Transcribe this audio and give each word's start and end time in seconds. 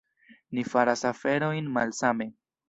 Ni 0.57 0.63
faras 0.69 1.03
aferojn 1.09 1.71
malsame. 1.77 2.29